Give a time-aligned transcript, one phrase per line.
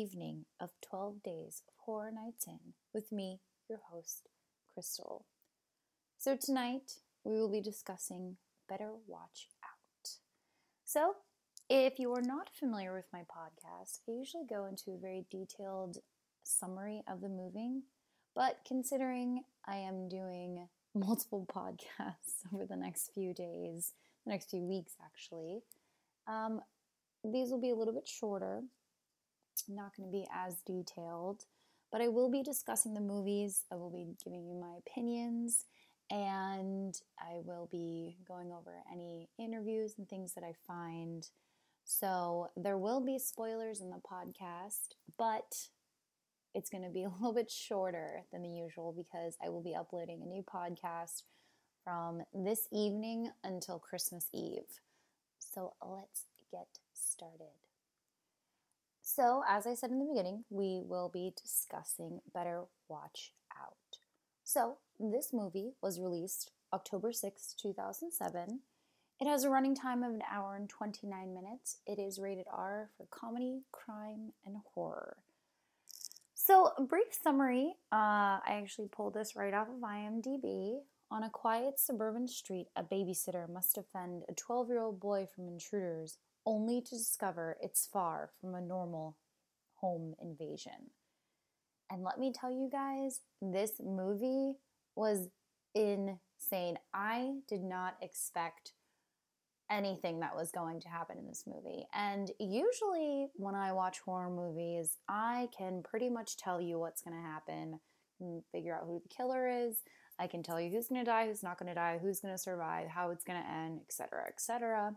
[0.00, 4.28] evening of 12 Days of Horror Nights In with me, your host,
[4.72, 5.26] Crystal.
[6.16, 6.92] So, tonight
[7.22, 10.08] we will be discussing Better Watch Out.
[10.86, 11.16] So,
[11.68, 15.98] if you are not familiar with my podcast, I usually go into a very detailed
[16.44, 17.82] summary of the movie,
[18.34, 23.92] but considering I am doing multiple podcasts over the next few days,
[24.24, 25.60] the next few weeks actually,
[26.26, 26.62] um,
[27.22, 28.62] these will be a little bit shorter,
[29.74, 31.44] not going to be as detailed,
[31.90, 33.64] but I will be discussing the movies.
[33.72, 35.64] I will be giving you my opinions,
[36.10, 41.28] and I will be going over any interviews and things that I find.
[41.84, 45.68] So there will be spoilers in the podcast, but
[46.54, 49.74] it's going to be a little bit shorter than the usual because I will be
[49.74, 51.22] uploading a new podcast
[51.84, 54.80] from this evening until Christmas Eve.
[55.38, 57.69] So let's get started.
[59.12, 63.98] So, as I said in the beginning, we will be discussing Better Watch Out.
[64.44, 68.60] So, this movie was released October 6, 2007.
[69.20, 71.78] It has a running time of an hour and 29 minutes.
[71.88, 75.16] It is rated R for comedy, crime, and horror.
[76.34, 80.82] So, a brief summary uh, I actually pulled this right off of IMDb.
[81.10, 85.48] On a quiet suburban street, a babysitter must defend a 12 year old boy from
[85.48, 89.16] intruders only to discover it's far from a normal
[89.76, 90.90] home invasion.
[91.90, 94.54] And let me tell you guys, this movie
[94.94, 95.28] was
[95.74, 96.78] insane.
[96.94, 98.72] I did not expect
[99.70, 101.86] anything that was going to happen in this movie.
[101.94, 107.16] And usually, when I watch horror movies, I can pretty much tell you what's going
[107.16, 107.80] to happen,
[108.52, 109.78] figure out who the killer is.
[110.18, 112.34] I can tell you who's going to die, who's not going to die, who's going
[112.34, 114.94] to survive, how it's going to end, etc., etc.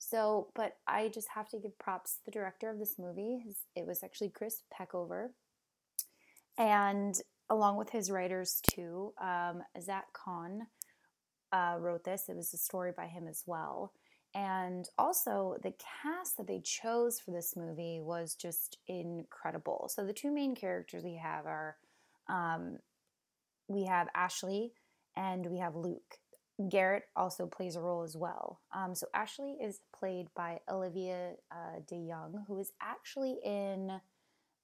[0.00, 3.42] So, but I just have to give props to the director of this movie.
[3.44, 5.28] His, it was actually Chris Peckover.
[6.56, 7.14] And
[7.50, 10.66] along with his writers too, um, Zack Kahn
[11.52, 12.28] uh, wrote this.
[12.28, 13.92] It was a story by him as well.
[14.34, 19.90] And also, the cast that they chose for this movie was just incredible.
[19.92, 21.76] So, the two main characters we have are
[22.28, 22.78] um,
[23.68, 24.72] we have Ashley
[25.16, 26.18] and we have Luke.
[26.68, 28.60] Garrett also plays a role as well.
[28.74, 34.00] Um, so Ashley is played by Olivia uh, Young, who is actually in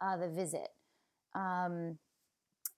[0.01, 0.69] uh, The Visit.
[1.35, 1.99] Um,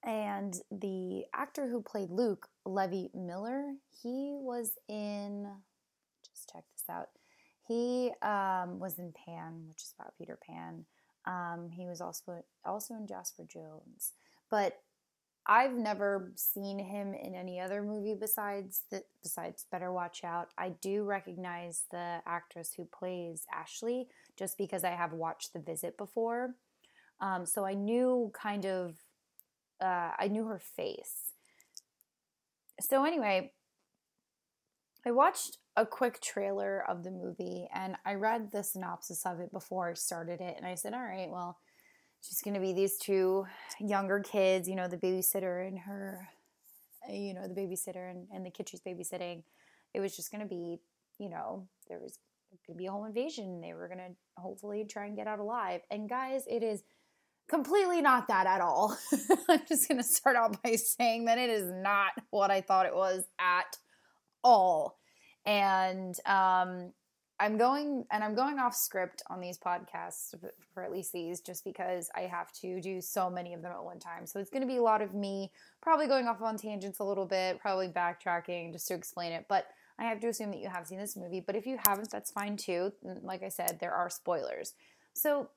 [0.05, 5.49] and the actor who played Luke, Levi Miller, he was in,
[6.25, 7.09] just check this out.
[7.67, 10.85] He um, was in Pan, which is about Peter Pan.
[11.27, 14.13] Um, he was also also in Jasper Jones.
[14.51, 14.81] But
[15.49, 20.49] I've never seen him in any other movie besides the, besides Better Watch Out.
[20.59, 25.97] I do recognize the actress who plays Ashley just because I have watched The Visit
[25.97, 26.55] before.
[27.23, 28.97] Um, so I knew kind of
[29.81, 31.33] uh, I knew her face.
[32.81, 33.53] So anyway,
[35.07, 39.53] I watched a quick trailer of the movie and I read the synopsis of it
[39.53, 41.59] before I started it and I said, "All right, well,
[42.27, 43.47] just going to be these two
[43.81, 46.29] younger kids, you know, the babysitter and her,
[47.09, 49.43] you know, the babysitter and, and the kid she's babysitting.
[49.95, 50.81] It was just going to be,
[51.19, 52.19] you know, there was
[52.67, 53.61] going to be a home invasion.
[53.61, 55.81] They were going to hopefully try and get out alive.
[55.91, 56.83] And guys, it is
[57.49, 58.97] completely not that at all.
[59.49, 62.87] I'm just going to start out by saying that it is not what I thought
[62.87, 63.77] it was at
[64.45, 64.99] all.
[65.47, 66.93] And um,
[67.41, 70.35] I'm going and I'm going off script on these podcasts
[70.75, 73.83] for at least these just because I have to do so many of them at
[73.83, 74.27] one time.
[74.27, 77.05] So it's going to be a lot of me probably going off on tangents a
[77.05, 79.69] little bit, probably backtracking just to explain it, but
[80.01, 82.31] I have to assume that you have seen this movie, but if you haven't, that's
[82.31, 82.93] fine too.
[83.03, 84.75] Like I said, there are spoilers.
[85.13, 85.51] So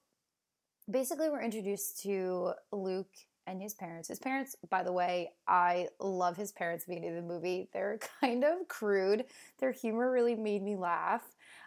[0.89, 3.13] basically we're introduced to Luke
[3.47, 4.07] and his parents.
[4.07, 7.69] His parents, by the way, I love his parents beginning of the movie.
[7.73, 9.25] They're kind of crude.
[9.59, 11.23] Their humor really made me laugh.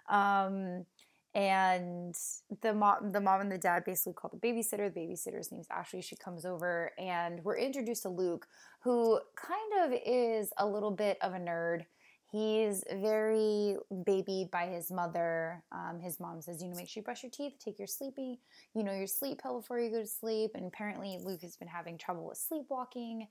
[0.08, 0.86] Um,
[1.34, 2.14] and
[2.60, 4.92] the mom, the mom and the dad basically call the babysitter.
[4.92, 6.00] The babysitter's name's Ashley.
[6.00, 8.46] She comes over, and we're introduced to Luke,
[8.80, 11.86] who kind of is a little bit of a nerd.
[12.30, 15.62] He's very babied by his mother.
[15.72, 18.40] Um, his mom says, you know, make sure you brush your teeth, take your sleepy,
[18.74, 20.52] you know, your sleep pill before you go to sleep.
[20.54, 23.26] And apparently, Luke has been having trouble with sleepwalking,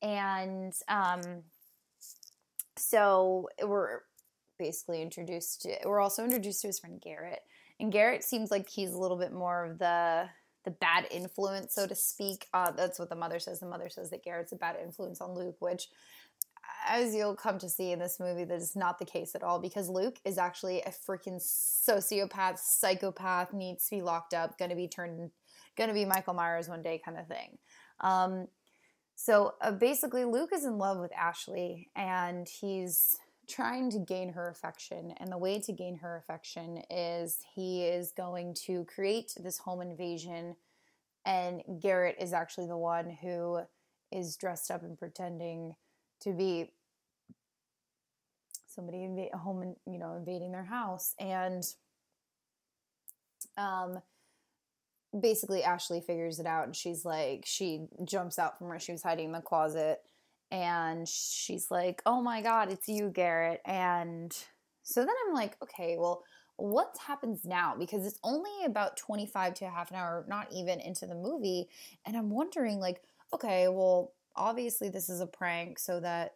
[0.00, 1.22] and um,
[2.76, 4.00] so we're
[4.58, 7.40] basically introduced to, we're also introduced to his friend Garrett.
[7.80, 10.28] And Garrett seems like he's a little bit more of the
[10.64, 12.46] the bad influence, so to speak.
[12.52, 13.60] Uh, that's what the mother says.
[13.60, 15.88] The mother says that Garrett's a bad influence on Luke, which
[16.86, 19.58] as you'll come to see in this movie, that is not the case at all
[19.58, 24.88] because Luke is actually a freaking sociopath, psychopath, needs to be locked up, gonna be
[24.88, 25.30] turned,
[25.76, 27.58] gonna be Michael Myers one day, kind of thing.
[28.00, 28.48] Um,
[29.14, 33.16] so uh, basically, Luke is in love with Ashley and he's
[33.48, 35.12] trying to gain her affection.
[35.18, 39.80] And the way to gain her affection is he is going to create this home
[39.80, 40.56] invasion.
[41.24, 43.60] And Garrett is actually the one who
[44.10, 45.74] is dressed up and pretending
[46.20, 46.72] to be
[48.66, 51.64] somebody home and you know invading their house and
[53.56, 54.00] um
[55.18, 59.02] basically Ashley figures it out and she's like she jumps out from where she was
[59.02, 60.00] hiding in the closet
[60.50, 64.36] and she's like oh my god it's you Garrett and
[64.82, 66.22] so then I'm like okay well
[66.56, 70.80] what happens now because it's only about 25 to a half an hour not even
[70.80, 71.68] into the movie
[72.06, 73.02] and I'm wondering like
[73.32, 76.34] okay well obviously this is a prank so that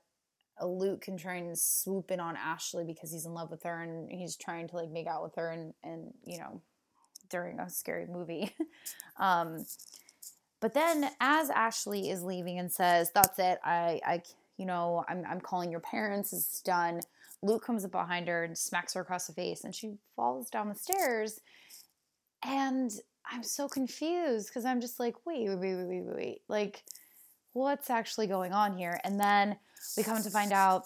[0.62, 4.10] Luke can try and swoop in on Ashley because he's in love with her and
[4.10, 6.60] he's trying to like make out with her and and you know
[7.32, 8.54] during a scary movie.
[9.18, 9.64] um,
[10.62, 13.58] but then as Ashley is leaving and says, "That's it.
[13.62, 14.22] I I
[14.56, 16.32] you know, I'm I'm calling your parents.
[16.32, 17.00] It's done."
[17.42, 20.68] Luke comes up behind her and smacks her across the face and she falls down
[20.68, 21.40] the stairs.
[22.44, 22.90] And
[23.30, 26.42] I'm so confused because I'm just like, wait, wait, wait, wait, wait, wait.
[26.48, 26.84] Like,
[27.52, 29.00] what's actually going on here?
[29.04, 29.56] And then
[29.96, 30.84] we come to find out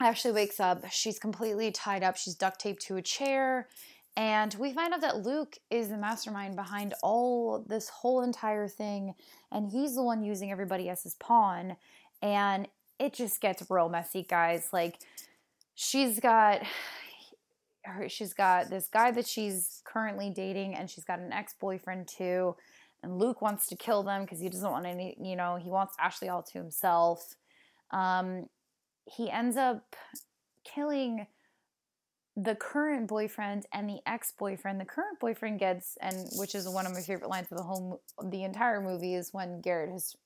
[0.00, 0.84] Ashley wakes up.
[0.90, 2.16] She's completely tied up.
[2.16, 3.68] She's duct taped to a chair.
[4.16, 9.14] And we find out that Luke is the mastermind behind all this whole entire thing.
[9.52, 11.76] And he's the one using everybody as his pawn.
[12.22, 12.66] And
[12.98, 14.68] it just gets real messy, guys.
[14.72, 14.98] Like,
[15.74, 16.62] she's got.
[18.08, 22.56] She's got this guy that she's currently dating, and she's got an ex boyfriend too
[23.02, 25.94] and Luke wants to kill them because he doesn't want any, you know, he wants
[26.00, 27.36] Ashley all to himself.
[27.92, 28.46] Um,
[29.04, 29.94] he ends up
[30.64, 31.26] killing
[32.36, 34.80] the current boyfriend and the ex-boyfriend.
[34.80, 38.02] The current boyfriend gets, and which is one of my favorite lines of the whole,
[38.22, 40.16] the entire movie, is when Garrett, his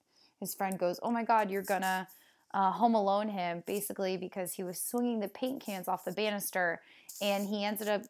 [0.40, 2.08] his friend, goes, "Oh my God, you're gonna."
[2.52, 6.80] Uh, home alone him basically because he was swinging the paint cans off the banister
[7.22, 8.02] and he ended up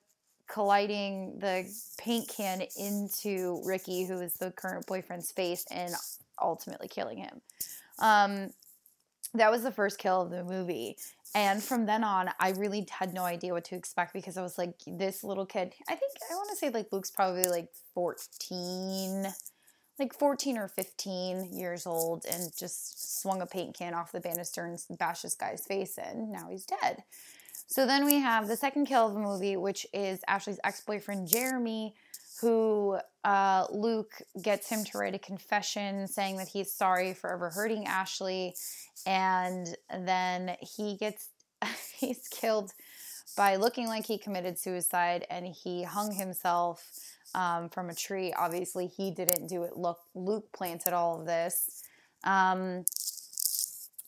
[0.51, 1.65] colliding the
[1.99, 5.93] paint can into Ricky, who is the current boyfriend's face, and
[6.41, 7.41] ultimately killing him.
[7.99, 8.51] Um,
[9.35, 10.97] that was the first kill of the movie.
[11.35, 14.59] And from then on, I really had no idea what to expect because I was
[14.59, 19.29] like, this little kid, I think, I want to say like Luke's probably like 14,
[19.99, 24.65] like 14 or 15 years old and just swung a paint can off the banister
[24.65, 26.33] and bashed this guy's face in.
[26.33, 27.05] Now he's dead.
[27.69, 31.29] So then we have the second kill of the movie, which is Ashley's ex boyfriend,
[31.29, 31.95] Jeremy,
[32.41, 37.51] who uh, Luke gets him to write a confession saying that he's sorry for ever
[37.51, 38.55] hurting Ashley.
[39.07, 41.29] And then he gets,
[41.97, 42.73] he's killed
[43.37, 46.91] by looking like he committed suicide and he hung himself
[47.35, 48.33] um, from a tree.
[48.37, 49.77] Obviously, he didn't do it.
[49.77, 51.83] Look, Luke planted all of this.
[52.25, 52.85] Um,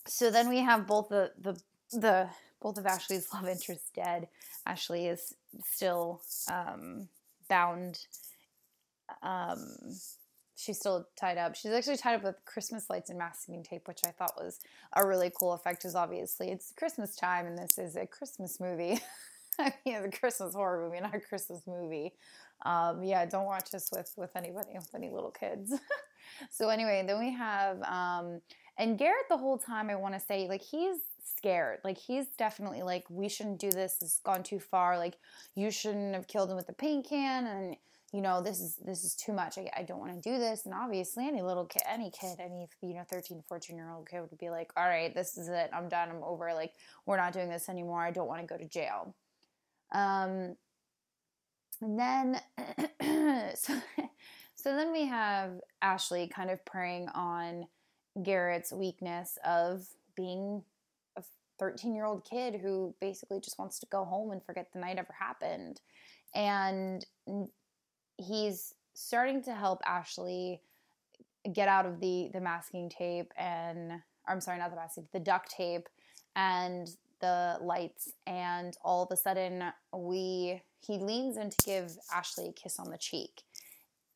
[0.06, 1.58] so then we have both the the
[1.92, 2.28] the
[2.60, 4.28] both of Ashley's love interests dead.
[4.66, 5.34] Ashley is
[5.64, 6.20] still
[6.50, 7.08] um,
[7.48, 7.98] bound.
[9.22, 9.58] Um,
[10.62, 11.54] she's still tied up.
[11.54, 14.60] She's actually tied up with Christmas lights and masking tape, which I thought was
[14.94, 15.80] a really cool effect.
[15.80, 19.00] Because obviously it's Christmas time, and this is a Christmas movie.
[19.58, 22.14] I mean, it's a Christmas horror movie, not a Christmas movie.
[22.64, 25.74] Um, yeah, don't watch this with with anybody with any little kids.
[26.50, 28.40] so anyway, then we have um,
[28.78, 29.90] and Garrett the whole time.
[29.90, 31.80] I want to say like he's scared.
[31.84, 33.98] Like he's definitely like, we shouldn't do this.
[34.00, 34.96] It's gone too far.
[34.96, 35.16] Like
[35.54, 37.76] you shouldn't have killed him with the paint can, and
[38.12, 39.56] you know this is this is too much.
[39.56, 40.66] I, I don't want to do this.
[40.66, 44.20] And obviously, any little kid, any kid, any you know 13, 14 year old kid
[44.20, 45.70] would be like, all right, this is it.
[45.72, 46.10] I'm done.
[46.10, 46.52] I'm over.
[46.54, 46.72] Like
[47.06, 48.02] we're not doing this anymore.
[48.02, 49.14] I don't want to go to jail.
[49.92, 50.56] Um,
[51.80, 52.40] and then
[53.56, 53.74] so
[54.54, 57.66] so then we have Ashley kind of preying on
[58.22, 60.62] Garrett's weakness of being
[61.16, 61.22] a
[61.58, 64.98] 13 year old kid who basically just wants to go home and forget the night
[64.98, 65.80] ever happened.
[66.34, 67.04] And
[68.22, 70.60] he's starting to help Ashley
[71.52, 73.92] get out of the the masking tape and
[74.26, 75.88] I'm sorry, not the masking, the duct tape
[76.36, 76.88] and
[77.20, 79.64] the lights and all of a sudden
[79.94, 83.42] we he leans in to give Ashley a kiss on the cheek.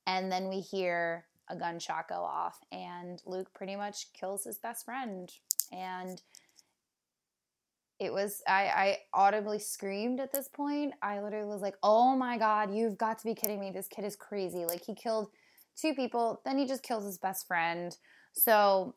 [0.07, 4.85] And then we hear a gunshot go off and Luke pretty much kills his best
[4.85, 5.31] friend
[5.73, 6.21] and
[7.99, 10.95] it was I, I audibly screamed at this point.
[11.03, 13.71] I literally was like, "Oh my god, you've got to be kidding me!
[13.71, 14.65] This kid is crazy!
[14.65, 15.31] Like he killed
[15.81, 17.97] two people, then he just kills his best friend."
[18.35, 18.95] So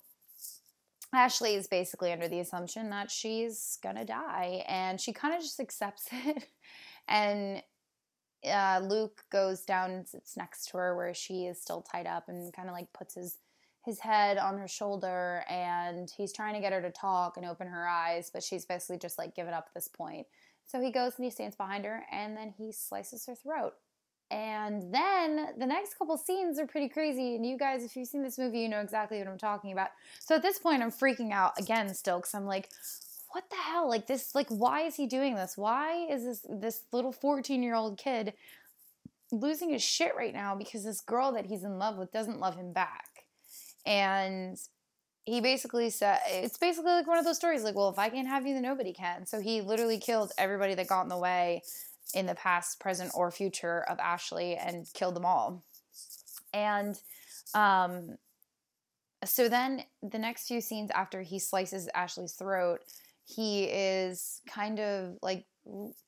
[1.13, 5.59] Ashley is basically under the assumption that she's gonna die, and she kind of just
[5.59, 6.47] accepts it.
[7.07, 7.63] and
[8.49, 12.27] uh, Luke goes down and sits next to her where she is still tied up,
[12.27, 13.37] and kind of like puts his
[13.89, 17.67] his head on her shoulder, and he's trying to get her to talk and open
[17.67, 20.27] her eyes, but she's basically just like given up at this point.
[20.65, 23.73] So he goes and he stands behind her, and then he slices her throat.
[24.31, 27.35] And then the next couple scenes are pretty crazy.
[27.35, 29.89] And you guys, if you've seen this movie, you know exactly what I'm talking about.
[30.19, 32.69] So at this point, I'm freaking out again still because I'm like,
[33.31, 33.89] what the hell?
[33.89, 35.57] Like this, like, why is he doing this?
[35.57, 38.33] Why is this this little 14 year old kid
[39.31, 42.55] losing his shit right now because this girl that he's in love with doesn't love
[42.55, 43.08] him back?
[43.85, 44.57] And
[45.25, 48.27] he basically said it's basically like one of those stories like well if i can't
[48.27, 51.61] have you then nobody can so he literally killed everybody that got in the way
[52.13, 55.63] in the past, present, or future of Ashley and killed them all.
[56.53, 56.99] And
[57.53, 58.17] um,
[59.23, 62.81] so then the next few scenes after he slices Ashley's throat,
[63.25, 65.45] he is kind of like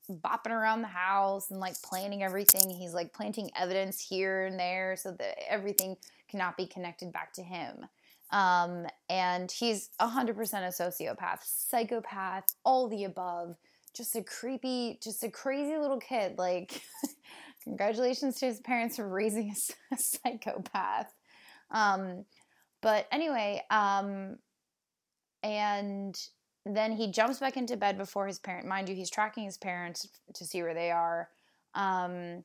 [0.09, 2.69] bopping around the house and like planning everything.
[2.69, 5.97] He's like planting evidence here and there so that everything
[6.31, 7.85] cannot be connected back to him.
[8.31, 13.57] Um, and he's 100% a sociopath, psychopath, all the above
[13.93, 16.37] just a creepy, just a crazy little kid.
[16.37, 16.81] Like,
[17.63, 19.53] congratulations to his parents for raising
[19.91, 21.13] a, psychopath.
[21.69, 22.25] Um,
[22.81, 24.37] but anyway, um,
[25.43, 26.15] and
[26.65, 28.67] then he jumps back into bed before his parent.
[28.67, 31.29] Mind you, he's tracking his parents to see where they are.
[31.73, 32.43] Um,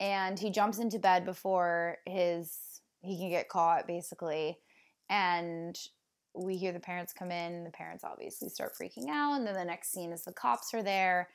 [0.00, 2.58] and he jumps into bed before his
[3.00, 4.58] he can get caught, basically.
[5.08, 5.78] And
[6.34, 7.64] we hear the parents come in.
[7.64, 9.36] The parents obviously start freaking out.
[9.36, 11.28] And then the next scene is the cops are there.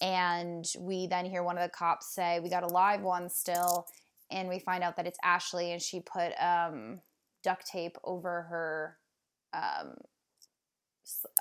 [0.00, 3.86] And we then hear one of the cops say, We got a live one still.
[4.30, 7.00] And we find out that it's Ashley and she put um,
[7.42, 8.96] duct tape over her.
[9.52, 9.94] Um,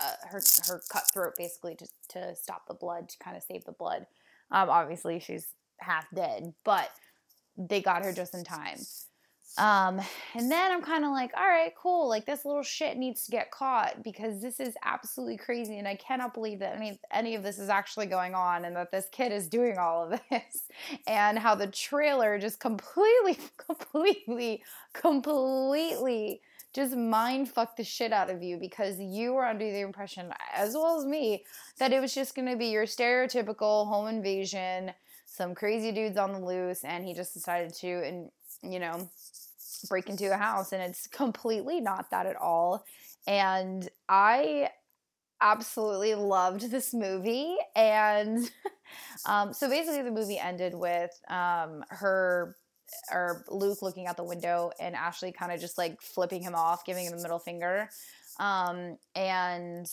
[0.01, 3.65] uh, her her cut throat basically to, to stop the blood to kind of save
[3.65, 4.07] the blood.
[4.49, 6.89] Um, obviously she's half dead, but
[7.57, 8.79] they got her just in time.
[9.57, 9.99] Um,
[10.35, 12.07] and then I'm kind of like, all right, cool.
[12.07, 15.95] Like this little shit needs to get caught because this is absolutely crazy, and I
[15.95, 19.31] cannot believe that any any of this is actually going on, and that this kid
[19.31, 20.63] is doing all of this,
[21.07, 26.41] and how the trailer just completely, completely, completely
[26.73, 30.73] just mind fucked the shit out of you because you were under the impression, as
[30.73, 31.43] well as me,
[31.79, 34.91] that it was just going to be your stereotypical home invasion,
[35.39, 38.29] some crazy dudes on the loose, and he just decided to, and
[38.61, 39.09] you know
[39.87, 42.85] break into a house and it's completely not that at all.
[43.27, 44.69] And i
[45.41, 48.51] absolutely loved this movie and
[49.25, 52.57] um, so basically the movie ended with um, her
[53.11, 56.83] or luke looking out the window and ashley kind of just like flipping him off
[56.83, 57.89] giving him a middle finger.
[58.39, 59.85] Um, and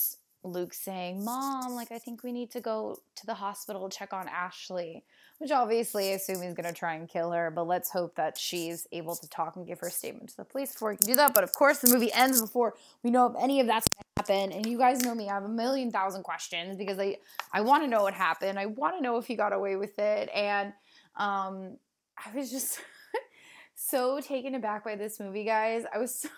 [0.47, 4.29] luke saying mom like i think we need to go to the hospital check on
[4.29, 5.05] ashley
[5.39, 8.39] which obviously I assume he's going to try and kill her, but let's hope that
[8.39, 11.15] she's able to talk and give her statement to the police before he can do
[11.15, 11.35] that.
[11.35, 14.35] But of course, the movie ends before we know if any of that's going to
[14.35, 14.57] happen.
[14.57, 17.19] And you guys know me, I have a million thousand questions because I,
[17.53, 18.59] I want to know what happened.
[18.59, 20.31] I want to know if he got away with it.
[20.35, 20.73] And
[21.17, 21.77] um,
[22.17, 22.81] I was just
[23.75, 25.85] so taken aback by this movie, guys.
[25.95, 26.29] I was so,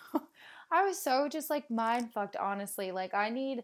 [0.71, 2.91] I was so just like mind fucked, honestly.
[2.91, 3.63] Like, I need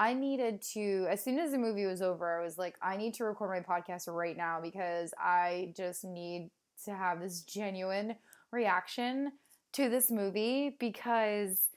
[0.00, 3.12] I needed to, as soon as the movie was over, I was like, I need
[3.14, 6.48] to record my podcast right now because I just need
[6.86, 8.16] to have this genuine
[8.50, 9.32] reaction
[9.74, 11.68] to this movie because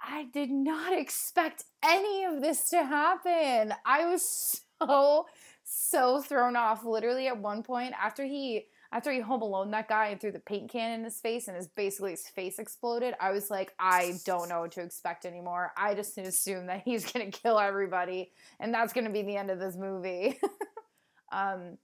[0.00, 3.74] I did not expect any of this to happen.
[3.84, 4.24] I was
[4.80, 5.26] so,
[5.64, 6.82] so thrown off.
[6.82, 10.40] Literally, at one point, after he after he home alone that guy and threw the
[10.40, 14.14] paint can in his face and his basically his face exploded, I was like, I
[14.24, 15.72] don't know what to expect anymore.
[15.76, 19.58] I just assume that he's gonna kill everybody, and that's gonna be the end of
[19.58, 20.38] this movie.
[21.32, 21.78] um,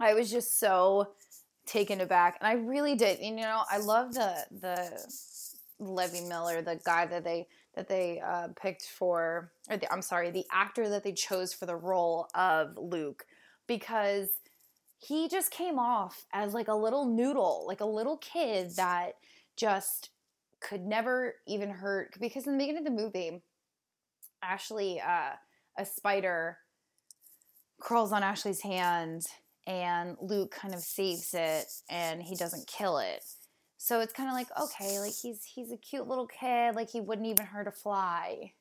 [0.00, 1.12] I was just so
[1.66, 3.20] taken aback, and I really did.
[3.20, 4.90] You know, I love the the
[5.78, 10.30] Levi Miller, the guy that they that they uh, picked for, or the, I'm sorry,
[10.30, 13.24] the actor that they chose for the role of Luke,
[13.66, 14.28] because
[15.02, 19.16] he just came off as like a little noodle, like a little kid that
[19.56, 20.10] just
[20.60, 22.16] could never even hurt.
[22.20, 23.42] Because in the beginning of the movie,
[24.42, 25.32] Ashley, uh,
[25.76, 26.58] a spider
[27.80, 29.22] crawls on Ashley's hand,
[29.66, 33.24] and Luke kind of saves it, and he doesn't kill it.
[33.78, 37.00] So it's kind of like okay, like he's he's a cute little kid, like he
[37.00, 38.52] wouldn't even hurt a fly,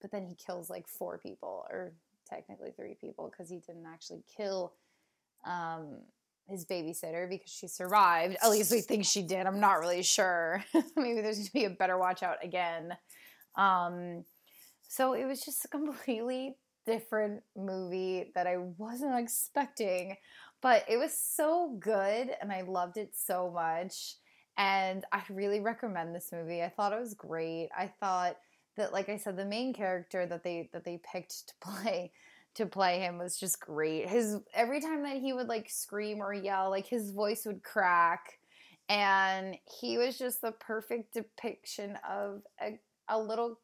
[0.00, 1.92] but then he kills like four people, or
[2.28, 4.72] technically three people, because he didn't actually kill
[5.44, 5.98] um,
[6.48, 8.36] his babysitter because she survived.
[8.42, 9.46] At least we think she did.
[9.46, 10.64] I'm not really sure.
[10.96, 12.96] Maybe there's going to be a better watch out again.
[13.56, 14.24] Um,
[14.88, 16.56] so it was just a completely
[16.86, 20.16] different movie that I wasn't expecting,
[20.60, 24.16] but it was so good and I loved it so much.
[24.58, 26.62] And I really recommend this movie.
[26.62, 27.70] I thought it was great.
[27.76, 28.36] I thought
[28.76, 32.12] that like I said the main character that they that they picked to play
[32.54, 34.08] to play him was just great.
[34.08, 38.38] His every time that he would like scream or yell, like his voice would crack
[38.88, 42.78] and he was just the perfect depiction of a,
[43.08, 43.58] a little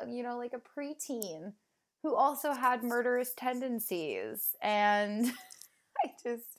[0.00, 1.52] uh, you know like a preteen
[2.02, 5.26] who also had murderous tendencies and
[6.04, 6.58] I just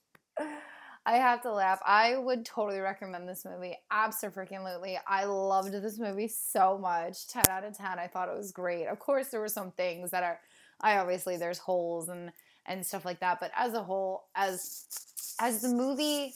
[1.06, 1.80] I have to laugh.
[1.86, 3.76] I would totally recommend this movie.
[3.90, 5.00] Absolutely.
[5.08, 7.28] I loved this movie so much.
[7.28, 7.98] 10 out of 10.
[7.98, 8.86] I thought it was great.
[8.86, 10.40] Of course, there were some things that are,
[10.82, 12.32] I obviously, there's holes and,
[12.66, 13.40] and stuff like that.
[13.40, 14.86] But as a whole, as,
[15.40, 16.34] as the movie,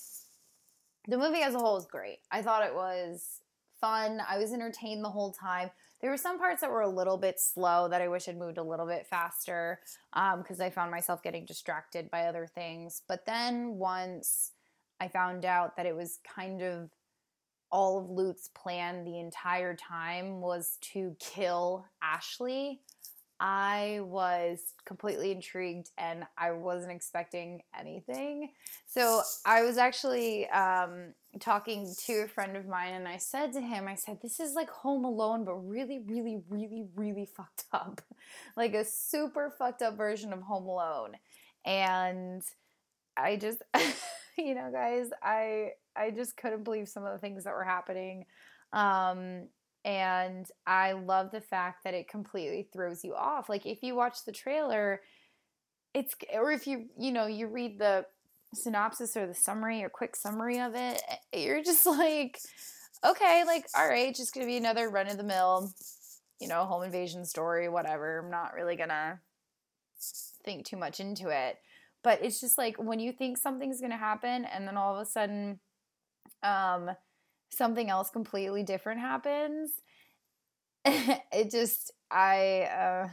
[1.07, 2.19] the movie as a whole is great.
[2.31, 3.41] I thought it was
[3.79, 4.21] fun.
[4.27, 5.69] I was entertained the whole time.
[6.01, 8.57] There were some parts that were a little bit slow that I wish had moved
[8.57, 9.79] a little bit faster
[10.13, 13.01] because um, I found myself getting distracted by other things.
[13.07, 14.51] But then once
[15.00, 16.89] I found out that it was kind of
[17.71, 22.81] all of Luke's plan the entire time was to kill Ashley,
[23.45, 28.51] I was completely intrigued and I wasn't expecting anything.
[28.85, 33.59] So I was actually um, talking to a friend of mine and I said to
[33.59, 38.00] him, I said, This is like Home Alone, but really, really, really, really fucked up.
[38.55, 41.17] like a super fucked up version of Home Alone.
[41.65, 42.41] And
[43.17, 43.62] I just,
[44.38, 48.25] you know, guys, I I just couldn't believe some of the things that were happening.
[48.71, 49.50] Um,
[49.85, 53.49] and I love the fact that it completely throws you off.
[53.49, 55.01] Like if you watch the trailer,
[55.93, 58.05] it's or if you you know you read the
[58.53, 61.01] synopsis or the summary or quick summary of it,
[61.34, 62.39] eh, you're just like,
[63.05, 65.71] okay, like all right, just gonna be another run of the mill,
[66.39, 68.19] you know, home invasion story, whatever.
[68.19, 69.19] I'm not really gonna
[70.45, 71.58] think too much into it.
[72.03, 75.10] But it's just like when you think something's gonna happen and then all of a
[75.10, 75.60] sudden,
[76.41, 76.91] um,
[77.53, 79.71] something else completely different happens
[80.85, 83.07] it just i uh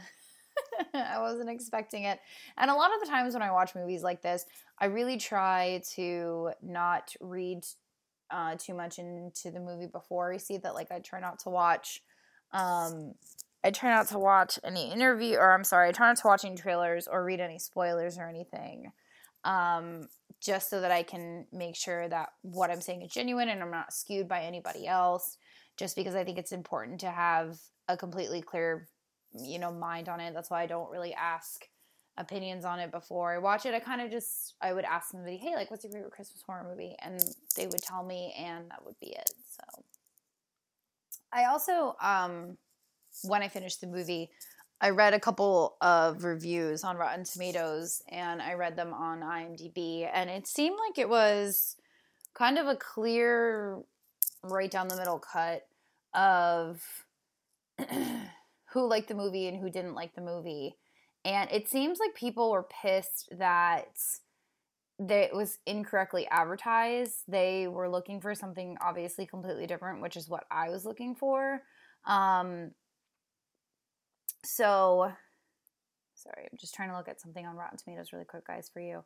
[0.93, 2.19] I wasn't expecting it.
[2.57, 4.45] And a lot of the times when I watch movies like this,
[4.79, 7.63] I really try to not read
[8.29, 10.73] uh, too much into the movie before I see that.
[10.73, 12.01] Like, I try not to watch.
[12.51, 13.13] Um,
[13.63, 16.43] I try not to watch any interview, or I'm sorry, I try not to watch
[16.43, 18.91] any trailers or read any spoilers or anything
[19.43, 20.07] um,
[20.41, 23.71] just so that I can make sure that what I'm saying is genuine and I'm
[23.71, 25.37] not skewed by anybody else.
[25.77, 28.87] Just because I think it's important to have a completely clear,
[29.33, 30.33] you know, mind on it.
[30.33, 31.65] That's why I don't really ask
[32.17, 33.73] opinions on it before I watch it.
[33.73, 36.67] I kind of just I would ask somebody, "Hey, like, what's your favorite Christmas horror
[36.69, 37.23] movie?" and
[37.55, 39.31] they would tell me, and that would be it.
[39.49, 39.83] So,
[41.31, 42.57] I also, um,
[43.23, 44.29] when I finished the movie,
[44.83, 50.09] I read a couple of reviews on Rotten Tomatoes and I read them on IMDb,
[50.11, 51.75] and it seemed like it was
[52.33, 53.77] kind of a clear,
[54.43, 55.67] right down the middle cut
[56.15, 56.81] of
[58.73, 60.75] who liked the movie and who didn't like the movie.
[61.23, 63.85] And it seems like people were pissed that
[64.97, 67.23] it was incorrectly advertised.
[67.27, 71.61] They were looking for something obviously completely different, which is what I was looking for.
[72.05, 72.71] Um,
[74.43, 75.11] so,
[76.15, 78.81] sorry, I'm just trying to look at something on Rotten Tomatoes really quick, guys, for
[78.81, 79.03] you.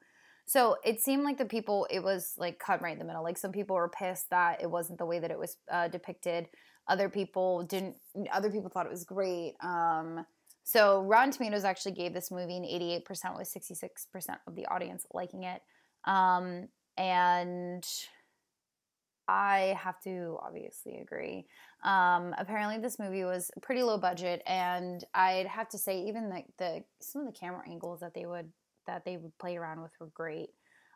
[0.48, 3.24] So it seemed like the people, it was like cut right in the middle.
[3.24, 6.48] Like some people were pissed that it wasn't the way that it was uh, depicted.
[6.88, 7.96] Other people didn't,
[8.32, 9.56] other people thought it was great.
[9.64, 10.26] Um,
[10.64, 15.44] so Rotten Tomatoes actually gave this movie an 88% with 66% of the audience liking
[15.44, 15.62] it.
[16.06, 17.84] Um, and
[19.28, 21.46] I have to obviously agree.
[21.84, 26.44] Um, apparently, this movie was pretty low budget, and I'd have to say even the,
[26.58, 28.52] the some of the camera angles that they would
[28.86, 30.50] that they would play around with were great.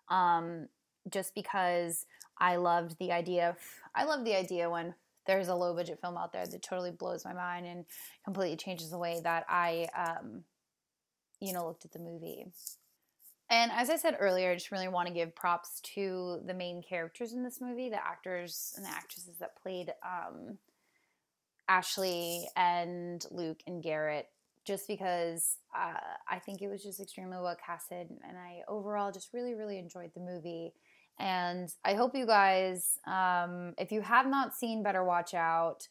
[0.09, 0.67] Um,
[1.09, 2.05] just because
[2.37, 3.57] I loved the idea of
[3.95, 4.93] I love the idea when
[5.25, 7.85] there's a low budget film out there that totally blows my mind and
[8.23, 10.43] completely changes the way that I um,
[11.39, 12.45] you know looked at the movie.
[13.49, 16.83] And as I said earlier, I just really want to give props to the main
[16.83, 20.57] characters in this movie, the actors and the actresses that played um,
[21.67, 24.27] Ashley and Luke and Garrett,
[24.65, 28.09] just because uh, I think it was just extremely well casted.
[28.27, 30.73] And I overall just really, really enjoyed the movie.
[31.17, 35.87] And I hope you guys, um, if you have not seen Better Watch Out,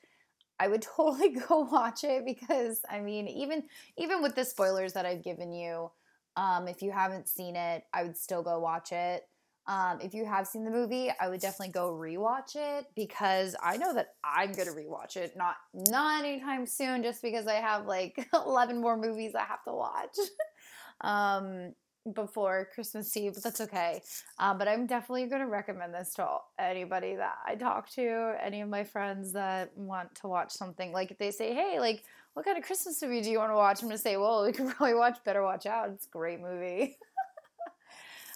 [0.61, 3.65] I would totally go watch it because I mean, even
[3.97, 5.91] even with the spoilers that I've given you,
[6.39, 9.25] um, if you haven't seen it, I would still go watch it.
[9.67, 13.77] Um, if you have seen the movie, I would definitely go rewatch it because I
[13.77, 15.33] know that I'm gonna rewatch it.
[15.37, 19.75] Not not anytime soon, just because I have like 11 more movies I have to
[19.75, 20.17] watch
[21.01, 21.75] um,
[22.15, 23.35] before Christmas Eve.
[23.35, 24.01] But that's okay.
[24.39, 28.69] Um, but I'm definitely gonna recommend this to anybody that I talk to, any of
[28.69, 30.93] my friends that want to watch something.
[30.93, 32.05] Like if they say, "Hey, like."
[32.39, 33.83] What kind of Christmas movie do you want to watch?
[33.83, 35.89] I'm gonna say, well, we could probably watch Better Watch Out.
[35.89, 36.97] It's a great movie.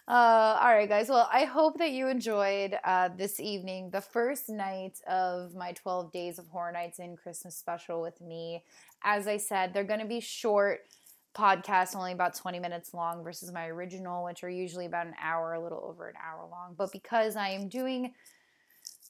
[0.05, 1.07] Uh, all right, guys.
[1.07, 6.11] Well, I hope that you enjoyed uh, this evening, the first night of my 12
[6.11, 8.65] Days of Horror Nights in Christmas special with me.
[9.05, 10.81] As I said, they're going to be short
[11.33, 15.53] podcasts, only about 20 minutes long versus my original, which are usually about an hour,
[15.53, 16.75] a little over an hour long.
[16.77, 18.13] But because I am doing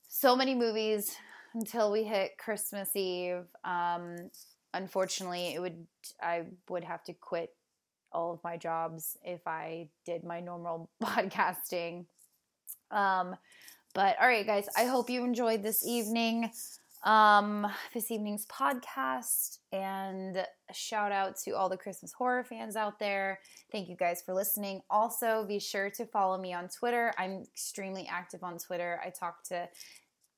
[0.08, 1.18] so many movies
[1.56, 4.30] until we hit Christmas Eve, um,
[4.74, 5.86] unfortunately, it would
[6.22, 7.52] I would have to quit
[8.12, 12.06] all of my jobs if I did my normal podcasting.
[12.92, 13.36] Um,
[13.94, 16.50] but all right, guys, I hope you enjoyed this evening,
[17.04, 23.40] um, this evening's podcast, and shout out to all the Christmas horror fans out there.
[23.72, 24.82] Thank you guys for listening.
[24.90, 27.14] Also, be sure to follow me on Twitter.
[27.18, 29.00] I'm extremely active on Twitter.
[29.06, 29.68] I talk to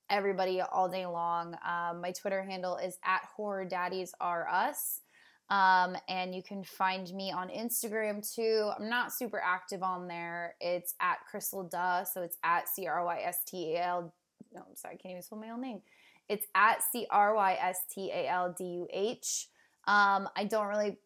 [0.10, 1.56] everybody all day long.
[1.68, 5.02] Um, my Twitter handle is at Horror Daddies R Us.
[5.50, 8.72] Um, and you can find me on Instagram too.
[8.78, 10.56] I'm not super active on there.
[10.60, 12.04] It's at Crystal Duh.
[12.04, 14.13] So it's at C R Y S T A L.
[14.54, 15.82] No, I'm sorry, I can't even spell my own name.
[16.28, 19.48] It's at C R Y S T A L D U H.
[19.88, 20.98] Um, I don't really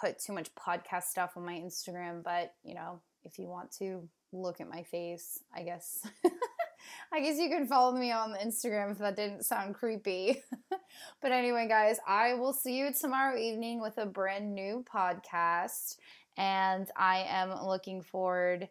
[0.00, 4.06] put too much podcast stuff on my Instagram, but you know, if you want to
[4.32, 6.06] look at my face, I guess.
[7.12, 10.42] I guess you can follow me on Instagram if that didn't sound creepy.
[11.22, 15.96] but anyway, guys, I will see you tomorrow evening with a brand new podcast.
[16.36, 18.68] And I am looking forward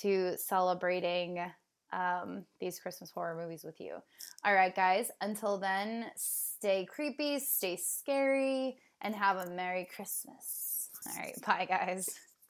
[0.00, 1.40] to celebrating
[1.92, 3.96] um, these Christmas horror movies with you.
[4.44, 10.90] All right, guys, until then, stay creepy, stay scary, and have a Merry Christmas.
[11.06, 12.08] All right, bye, guys.